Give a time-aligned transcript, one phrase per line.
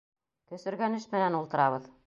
[0.53, 1.91] Көсөргәнеш менән ултырабыҙ.